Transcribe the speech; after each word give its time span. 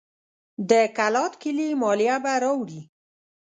د 0.69 0.71
کلات 0.97 1.33
کلي 1.43 1.67
مالیه 1.81 2.15
به 2.23 2.33
راوړي. 2.43 2.81